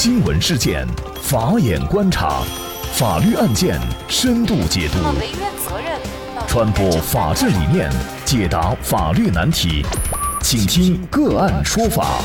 [0.00, 0.86] 新闻事件，
[1.20, 2.44] 法眼观察，
[2.92, 4.98] 法律案件深度解读，
[6.46, 7.90] 传播法治理念，
[8.24, 9.84] 解答法律难题，
[10.40, 12.20] 请听个案说法。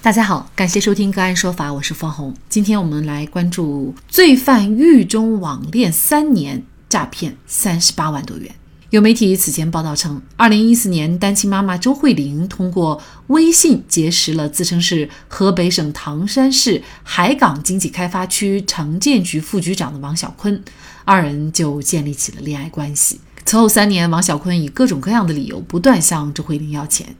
[0.00, 2.32] 大家好，感谢收听个案说法，我是方红。
[2.48, 8.59] 今天我们来关注罪犯狱中网恋三年，诈骗三十八万多元。
[8.90, 20.60] 有媒体此前报道称，二零一四年，单亲妈妈周慧玲通过微信结识了自称是河北省唐山市海港经济开发区城建局副局长的王小坤，
[21.04, 23.20] 二人就建立起了恋爱关系。
[23.44, 27.14] 此后三年，王小坤以各种各样的理由不断向周慧玲要钱，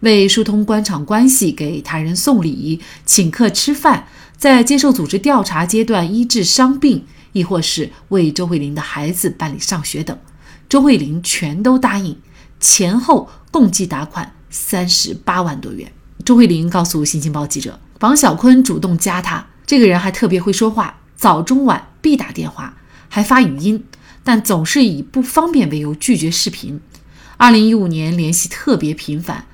[0.00, 4.06] 为疏通官场关系，给他人送礼、请客吃饭，
[4.36, 10.16] 在接受组织调查阶段医治伤病，亦或是为周慧玲的孩子办理上学等。
[10.68, 12.18] 周慧玲全都答应，
[12.58, 15.92] 前后共计打款三十八万多元。
[16.24, 22.76] 周慧玲告诉《新京报》记者，王小坤主动加她，这个人还特别会说话，早中晚必打电话，
[23.08, 23.84] 还发语音，
[24.24, 26.80] 但总是以不方便为由拒绝视频。
[27.36, 29.46] 二零一五年联系特别频繁，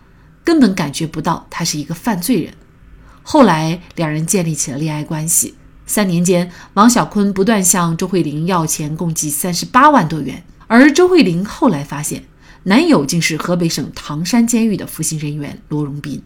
[0.44, 2.54] 根本感觉不到他是一个犯罪人。
[3.22, 10.42] 后来两人建立起了恋爱关系，三年间，王小坤不断向周慧玲要钱，共计三十八万多元。
[10.74, 12.24] 而周慧玲后来发现，
[12.62, 16.22] 男友竟是河北省唐山监狱的服刑人员罗荣斌。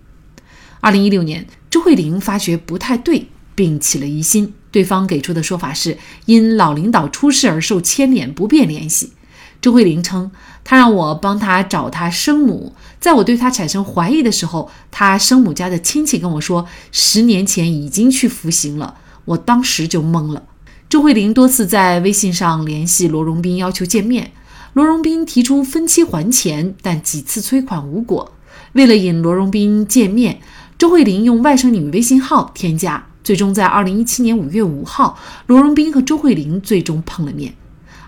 [0.81, 4.55] 二零一六年，周慧玲发觉不太对，并起了疑心。
[4.71, 9.15] 对方给出的说法是因老领导出事而受牵连，不便联系。
[9.61, 10.31] 周慧玲称，
[10.63, 18.95] 他让我帮他找他生母，在我对他产生怀疑的时候，他生母家的亲戚跟我说，十年前已经去服刑了。
[19.25, 20.45] 我当时就懵了。
[20.89, 24.31] 周慧玲多次在微信上联系罗荣斌，要求见面。
[24.73, 28.33] 罗荣斌提出分期还钱，但几次催款无果。
[28.75, 30.39] 为了引罗荣斌见面，
[30.79, 33.05] 周慧玲用外甥女微信号添加。
[33.25, 37.53] 最终在二零一七年五月五号，罗荣斌和周慧玲最终碰了面。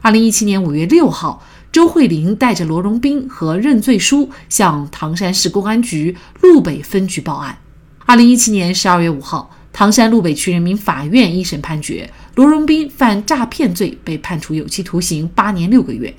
[0.00, 7.58] 二零一七年五月六号，周慧玲带着罗荣斌和认罪书向唐山市公安局路北分局报案。
[8.06, 9.50] 二零一七年十二月五号。
[9.78, 16.12] 唐山路北区人民法院一审判决，罗荣斌犯诈骗罪，被判处有期徒刑八年六个月。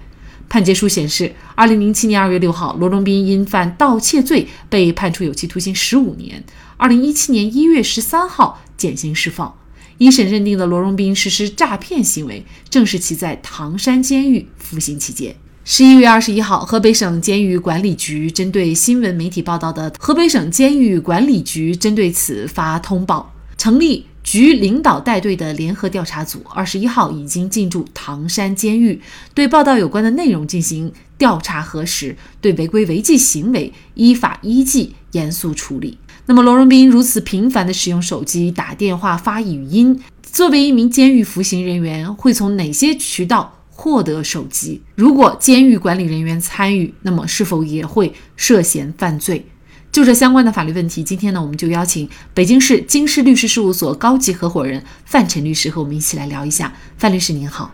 [0.48, 6.42] 判决书显示，二零零七年二月六号，罗荣斌因犯盗窃罪被判处有期徒刑十五年。
[6.78, 9.54] 二零一七年一月十三号减刑释放。
[9.98, 15.36] 一审认定的罗荣斌实施诈骗行为，正是其在唐山监狱服刑期间。
[15.66, 23.29] 十一月二十一号，河北省监狱管理局针对新闻媒体报道的，河北省监狱管理局针对此发通报。
[23.60, 29.02] 成立局领导带队的联合调查组，二十一号已经进驻唐山监狱，
[29.34, 35.98] 对报道有关的内容进行调查核实，对违规违纪行为依法依纪严肃处理。
[36.28, 44.82] 那么，罗荣斌如此频繁地使用手机打电话、发语音，作为一名监狱服刑人员，会从哪些渠道获得手机？
[44.96, 49.46] 如果监狱管理人员参与，那么是否也会涉嫌犯罪？
[49.92, 56.72] 就这相关的法律问题，今天呢，我们就邀请北京市京师律师事务所高级合伙人范晨律师和我们一起来聊一下。
[56.98, 57.72] 范律师您好，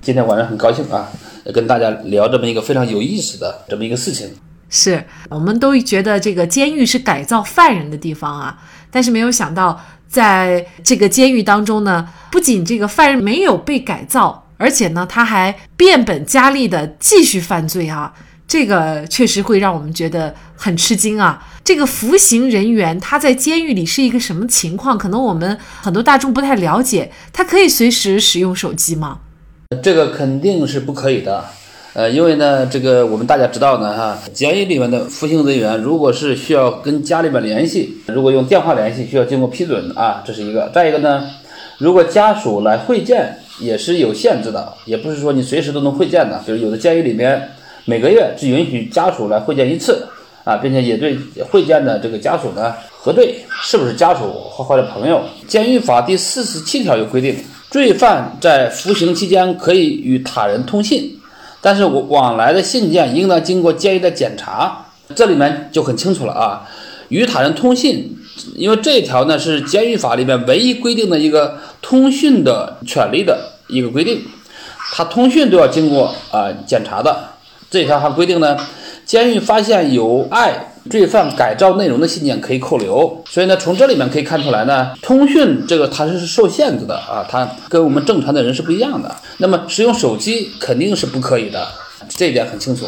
[0.00, 1.10] 今天晚上很高兴啊，
[1.52, 4.30] 跟大家聊这么一个非常有意思的这么一个事情。
[4.70, 18.14] 是我们都觉得这个监狱是改造犯人的地方啊，但是没有想到，在这个监狱当中呢，不仅这个犯人没有被改造，而且呢，他还变本加厉的继续犯罪啊。
[18.52, 21.42] 这个确实会让我们觉得很吃惊啊！
[21.64, 24.98] 这个服刑人员他在监狱里是一个什么情况？
[24.98, 27.10] 可能我们很多大众不太了解。
[27.32, 29.20] 他可以随时使用手机吗？
[29.82, 31.42] 这个肯定是不可以的。
[31.94, 40.70] 呃，因为呢，这个我们大家知道呢，哈，监狱里面的服刑人员如果是需要跟家里边联系，如果用电话联系，需要经过批准啊，这是一个。
[40.74, 41.26] 再一个呢，
[41.78, 46.42] 如果家属来会见也是有限制的，也不是说你随时都能会见的。
[46.44, 47.48] 比如有的监狱里面。
[47.84, 50.06] 每个月只允许家属来会见一次，
[50.44, 51.18] 啊，并且也对
[51.50, 55.20] 会见的这个家属呢核对是不是家属或或者朋友。
[55.48, 57.36] 监狱法第四十七条有规定，
[57.70, 61.18] 罪犯在服刑期间可以与他人通信，
[61.60, 64.86] 但是往往来的信件应当经过监狱的检查。
[65.14, 66.66] 这里面就很清楚了啊，
[67.08, 68.16] 与他人通信，
[68.54, 73.36] 因为这一条呢是监狱法里面唯一规定的一个通讯的权利的
[73.68, 74.22] 一个规定，
[74.92, 77.31] 他通讯都要经过啊检查的。
[77.72, 78.54] 这条还规定呢，
[79.06, 83.24] 监狱发现有碍罪犯改造内容的信件可以扣留。
[83.26, 89.16] 所以呢，从这里面可以看出来呢，通讯这个它是受限制的啊，它跟我们正常的人是不一样的。
[89.38, 91.66] 那么使用手机肯定是不可以的，
[92.10, 92.84] 这一点很清楚。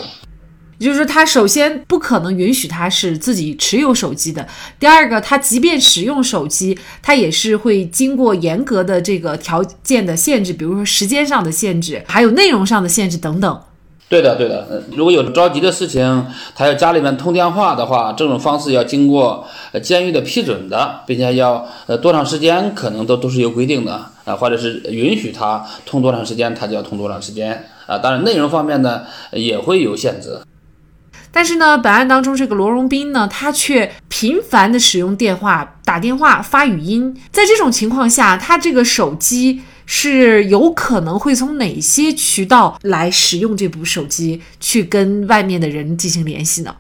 [0.77, 4.47] 也就是说，他首先不可能允许他是自己持有手机的。
[4.79, 13.59] 第二个，他即便使用手机，他也是会经过严格的这个条件的限制，比如说时间上的限制，还有内容上的限制等等。
[14.07, 14.83] 对的，对的。
[14.95, 19.45] 如果有着急的事情，他要家里面通电话的话，这种方式要经过
[19.83, 23.93] 监狱的批准的，并且要呃多长时间，可能都都是有规定的
[24.25, 27.99] 啊，或者是允许他通多长时间，他就要通多长时间啊。
[27.99, 29.03] 当然，内容方面呢
[29.33, 30.39] 也会有限制。
[31.33, 46.75] 但是呢，本案当中这个罗荣斌呢，他却频繁的使用电话、打电话、发语音，在这种情况下，他这个手机是有可能会从哪些渠道来使用这部手机去跟外面的人进行联系呢？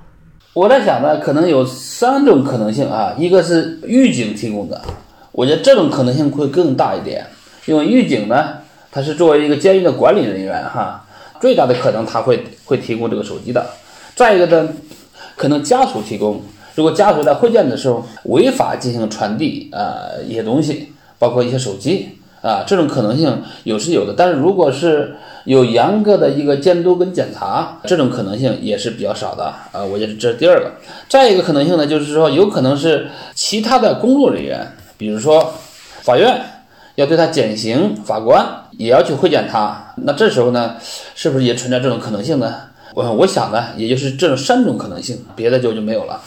[0.52, 4.80] 我在想呢，可能有三种可能性啊，一个是狱警提供的，
[5.32, 7.26] 我觉得这种可能性会更大一点，
[7.66, 8.58] 因为狱警呢，
[8.92, 11.04] 他是作为一个监狱的管理人员哈，
[11.40, 13.66] 最大的可能他会会提供这个手机的。
[14.14, 14.68] 再一个呢，
[15.34, 16.40] 可能家属提供，
[16.76, 22.10] 如果家属在会见的时候违法进行传递啊一些东西，包括一些手机
[22.44, 24.12] 啊，这种可能性有是有的。
[24.14, 29.82] 但是如果是有严格的一个监督跟检查，这种可能性也是比较少的啊。
[29.82, 30.72] 我觉得这是第二个。
[31.08, 35.54] 再一个可能性呢，就是说有可能是其他的工作人员，比如说
[36.02, 36.38] 法院
[36.96, 40.76] 要对他减刑，法官也要去会见他，那这时候呢，
[41.14, 42.54] 是不是也存在这种可能性呢？
[42.94, 46.20] 我我想呢，也就是这三种可能性，别的就就没有了。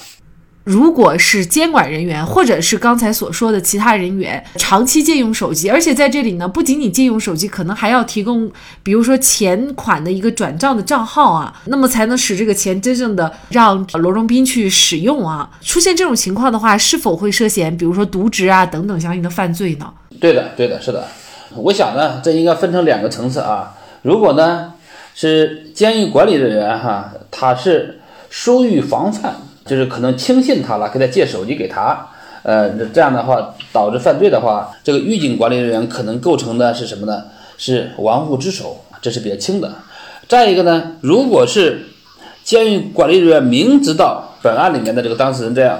[0.67, 8.51] 如果是监管人员，或者是刚才所说的其他人员长期借用手机，而且在这里呢，不仅仅借用手机，可能还要提供，
[8.83, 15.49] 比如说钱款的一个转账的账号啊，那么才能使这个钱真正的让罗荣斌去使用啊。
[15.61, 19.89] 出现这种情况的话，是否会涉嫌比如说渎职啊等等相应的犯罪呢？
[20.19, 21.07] 对的，对的，是的。
[21.55, 23.73] 我想呢，这应该分成两个层次啊。
[24.01, 24.73] 如果呢？
[25.19, 29.35] 是监狱管理人员哈，他是疏于防范，
[29.67, 32.07] 就是可能轻信他了，给他借手机给他，
[32.43, 37.23] 呃，这样的话导致犯罪的话，这个狱警管理人员可能构成的是什么呢？
[37.57, 39.71] 是玩忽职守，这是比较轻的。
[40.27, 41.87] 再一个呢，如果是
[42.43, 45.79] 监狱管理人员明知道本案里面的这个当事人这样，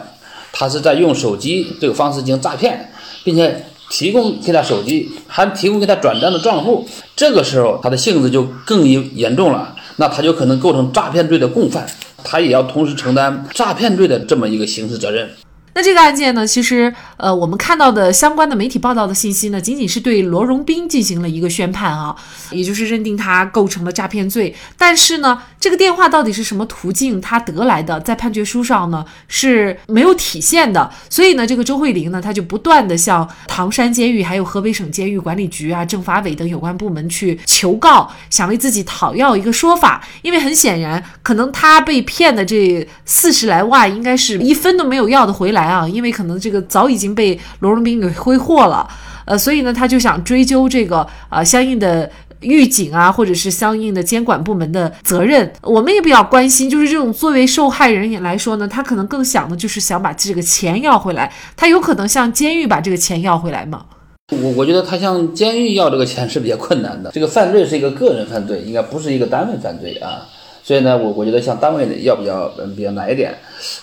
[0.52, 2.92] 他是在用手机这个方式进行诈骗，
[3.24, 3.64] 并且。
[3.90, 6.86] 提供给他手机，还提供给他转账的账户，
[7.16, 11.88] 这个时候他的性质就更严严重了，那他就可能构成诈骗罪的共犯，
[12.30, 15.30] 他也要同时承担诈骗罪的这么一个刑事责任。
[15.78, 22.16] 那这个案件呢，其实呃，我们看到的相关的媒体报道的信息呢，仅仅是对罗荣斌进行了一个宣判啊，
[22.50, 24.56] 也就是认定他构成了诈骗罪。
[24.76, 30.92] 但是呢，这个电话到底是什么途径他得来的，在判决书上呢是没有体现的。
[31.12, 40.04] 所以呢，这个周慧玲呢，他就不断的向唐山监狱、还有河北省监狱管理局啊、政法委等有关部门去求告，想为自己讨要一个说法。
[40.24, 45.67] 因为很显然，可能他被骗的这四十来万，应该是一分都没有要得回来。
[45.68, 48.88] 啊，因为可能这个早已经被罗荣斌给挥霍了，
[49.26, 52.10] 呃，所以呢，他就想追究这个呃相应的
[52.42, 55.52] 狱警啊，或者是相应的监管部门的责任。
[55.64, 61.34] 我们也比较关心，就是这种作为受害人也来说呢，他可能更想的就是想把这个钱要回来。
[61.56, 63.86] 他有可能向监狱把这个钱要回来吗？
[64.32, 67.10] 我我觉得他向监狱要这个钱是比较困难的。
[67.12, 70.28] 这个犯罪是一个个人犯罪，应该不是一个单位犯罪啊。
[70.64, 73.34] 所以呢，我我觉得向单位的要比较嗯比较难一点。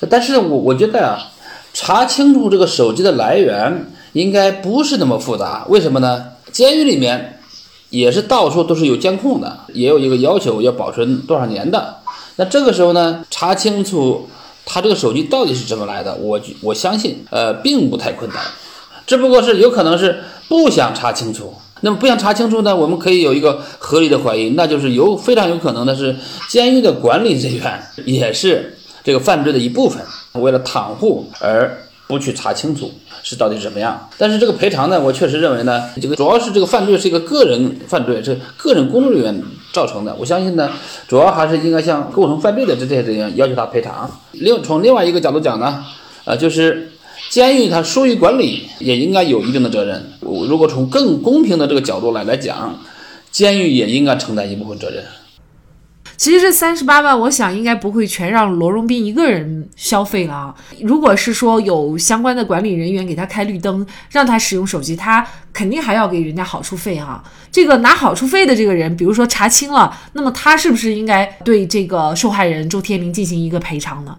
[0.08, 1.19] 但是我我觉得啊。
[1.75, 6.25] 查清楚这个手机的来源应该不是那么复杂，为什么呢？
[6.53, 7.41] 监狱里面
[7.91, 11.96] 也是到处都是有监控的，也有一个要求要保存多少年的。
[12.37, 14.29] 那这个时候呢，查清楚
[14.65, 18.39] 他这个手机到底是怎么来的，我我相信呃并不太困难，
[19.05, 21.53] 只不过是有可能是不想查清楚。
[21.81, 26.15] 那么不想查清楚呢，我们可以有一个合理的怀疑，那就是有非常有可能的是
[26.48, 30.01] 监狱的管理人员也是这个犯罪的一部分。
[30.34, 32.91] 为了袒护而不去查清楚
[33.22, 40.14] 是到底怎么样，但是这个赔偿呢，我确实认为呢，这个主要是这个犯罪是一个个人犯罪，是个人工作人员造成的。
[40.19, 40.70] 我相信呢，
[41.08, 44.10] 主要还是应该向构成犯罪的这些人员要求他赔偿。
[44.32, 45.84] 另从另外一个角度讲呢，
[46.24, 46.91] 呃，就是
[47.31, 50.12] 监狱它疏于管理，也应该有一定的责任。
[50.20, 52.79] 如果从更公平的这个角度来来讲，
[53.31, 55.03] 监狱也应该承担一部分责任。
[56.17, 60.55] 其实这三十八万，我想应该不会全让罗荣斌一个人消费了啊。
[60.81, 67.23] 如果是说有相关的管理人员给他开绿灯，让他使用手机，他肯定还要给人家好处费啊。
[67.51, 74.17] 这个拿好处费的这个人，比如说查清了，那么他是不是应该对这个受害人周天明进行一个赔偿呢？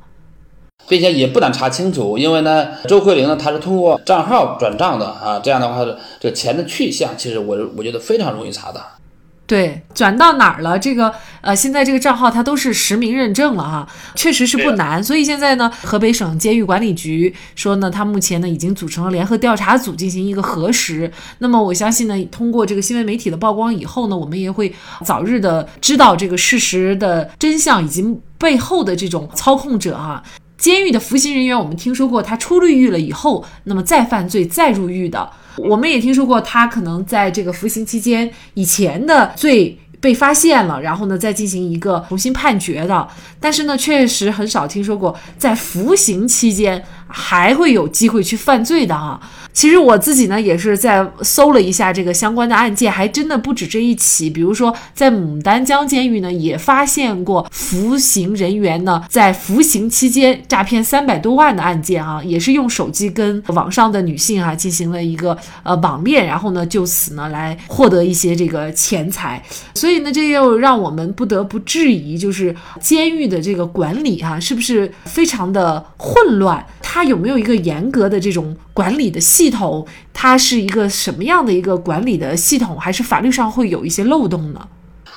[0.87, 5.83] 并且也不难查清楚，因为呢，周慧玲呢，她是通过账号转账的啊，这样的话，
[6.19, 8.79] 这钱的去向，其实我我觉得非常容易查的。
[9.47, 10.79] 对，转到哪儿了？
[10.79, 15.03] 这个呃，现在这个账号它都是实名认证了哈，确实是不难。
[15.03, 21.11] 所以现在呢，河北省监狱管理局说呢，他目前呢已经组成了联合调查组进行一个核实。
[21.37, 24.73] 那么我相信呢，通过这个新闻媒体的曝光以后呢，我们也会
[25.03, 28.03] 早日的知道这个事实的真相以及
[28.39, 30.23] 背后的这种操控者啊。
[30.65, 35.29] 监狱的服刑人员，我们听说过他出入狱了以后，那么再犯罪再入狱的。
[35.57, 43.07] 我们也听说过，他可能在这个服刑期间以前的罪被发现了，然后呢再进行一个重新判决的。
[43.39, 49.19] 但是呢，确实很少听说过在服刑期间还会有机会去犯罪的哈。
[49.53, 54.29] 其实我自己呢也是在搜了一下这个相关的案件，还真的不止这一起。
[54.29, 69.41] 比如说在牡丹江监狱呢，也发现过服刑人员呢在服刑期间诈骗三百多万的案件啊，也是用手机跟网上的女性啊进行了一个呃网恋，然后呢就此呢来获得一些这个钱财。
[69.73, 76.65] 所以呢，这又让我们不得不质疑，就是监狱的这个管理哈，是不是非常的混乱？
[76.95, 79.51] 它有没有一个严格的这种管理的系？
[79.51, 84.65] 统它是一个什么样的一个管理的系统，还是法律上会有一些漏洞呢？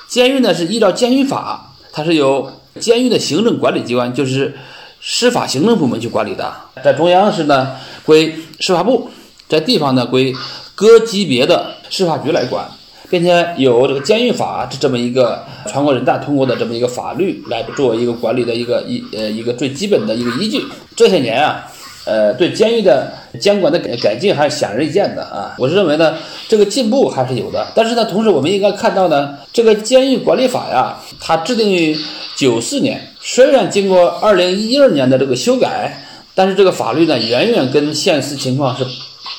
[0.05, 4.53] 监狱呢是依照监狱法，它是由监狱的行政管理机关，就是
[5.01, 6.53] 司法行政部门去管理的。
[6.83, 9.09] 在中央是呢归司法部，
[9.47, 10.35] 在地方呢归
[10.75, 12.69] 各级别的司法局来管，
[13.09, 20.63] 并且有这个监狱法这这么一个全国人大通过的这么一个法律来作为一个管理的一个一呃一个最基本的一个依据。
[20.95, 21.65] 这些年啊。
[22.05, 25.53] 呃，对监狱的监管的改改进还是显而易见的啊！
[25.59, 26.15] 我是认为呢，
[26.47, 27.67] 这个进步还是有的。
[27.75, 31.95] 但是呢，同时我们应该看到呢，这个监狱管理法呀，它制定于
[32.35, 36.01] 九四年，虽然经过二零一二年的这个修改，
[36.33, 38.83] 但是这个法律呢，远远跟现实情况是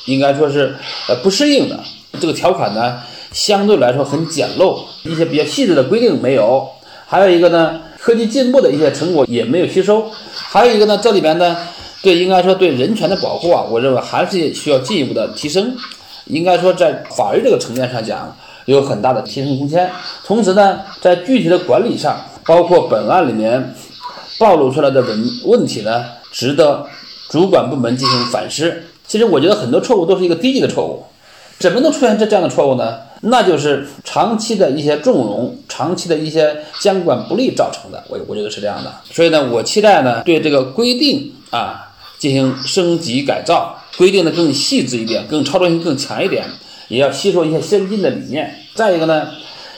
[0.07, 0.77] 应该说是
[1.09, 1.81] 呃不适应的。
[2.21, 3.01] 这个条款呢，
[3.33, 6.69] 相对来说很简陋，一些比较细致的规定没有。
[7.07, 10.11] 还有一个呢，科技进步的一些成果也没有吸收。
[10.33, 11.57] 还有一个呢，这里边呢。
[12.03, 15.77] 对，应该说对人权的保护啊，我认为还是需要进一步的提升。
[16.25, 18.35] 应该说在法律这个层面上讲，
[18.65, 19.91] 有很大的提升空间。
[20.25, 23.75] 同时呢，在具体的管理上，包括本案里面
[24.39, 26.87] 暴露出来的问问题呢，值得
[27.29, 28.83] 主管部门进行反思。
[29.07, 31.05] 其实我觉得很多错误都是一个低级的错误。
[31.61, 32.99] 怎么能出现这这样的错误呢？
[33.21, 38.03] 那就是长期的一些纵容，长期的一些监管不力造成的。
[38.09, 38.93] 我我觉得是这样的。
[39.13, 41.87] 所以呢，我期待呢，对这个规定啊。
[42.19, 46.45] 进行升级改造，规定的更细致一点，更操作性更强一点，
[46.89, 48.55] 也要吸收一些先进的理念。
[48.75, 49.31] 再一个呢，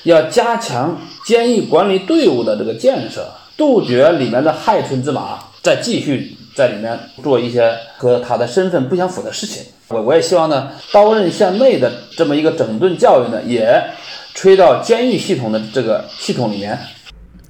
[0.03, 9.63] 要加强监狱管理队伍的这个建设，杜绝里面的害群之马，再继续在里面做一些和他的身份不相符的事情。
[9.89, 13.83] 我我也希望呢，刀刃向内的这么一个整顿教育呢，也
[14.35, 16.79] 吹到监狱系统的这个系统里面。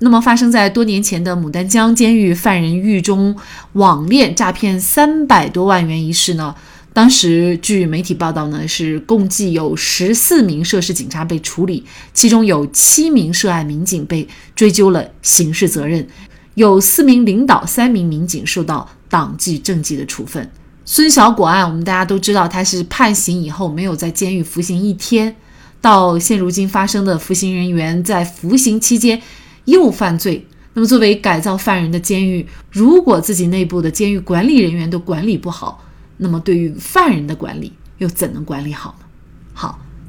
[0.01, 3.37] 那么，发生在多年前的牡丹江监狱犯人狱中
[3.75, 6.55] 网恋诈骗三百多万元一事呢？
[6.93, 16.07] 当时据媒体报道呢，是共计有十四名涉事警察被处理，其中有七名涉案民警被追究了刑事责任，
[16.55, 20.51] 有四名领导、三名民警受到党纪政纪的处分。
[20.85, 25.37] 孙小果案，我们大家都知道，他是判刑以后没有在监狱服刑一天，
[25.81, 29.21] 到现如今发生的服刑人员在服刑期间。
[29.67, 30.45] 又犯罪，
[30.75, 35.85] 那么作为改造犯人的监狱，如果自己内部的监狱管理人员都管理不好，
[36.17, 39.07] 那么对于犯人的管理又怎能管理好呢？
[39.55, 39.79] 好，